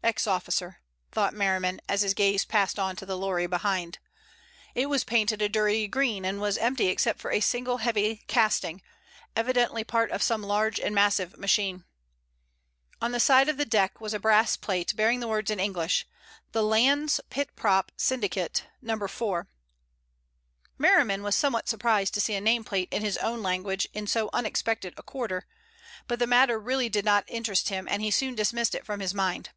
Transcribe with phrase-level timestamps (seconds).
[0.00, 0.80] "Ex officer,"
[1.12, 3.98] thought Merriman as his gaze passed on to the lorry behind.
[4.74, 8.80] It was painted a dirty green, and was empty except for a single heavy casting,
[9.36, 11.84] evidently part of some large and massive machine.
[13.02, 16.06] On the side of the deck was a brass plate bearing the words in English
[16.52, 19.06] "The Landes Pit Prop Syndicate, No.
[19.06, 19.46] 4."
[20.78, 24.94] Merriman was somewhat surprised to see a nameplate in his own language in so unexpected
[24.96, 25.46] a quarter,
[26.06, 29.12] but the matter really did not interest him and he soon dismissed it from his
[29.12, 29.50] mind.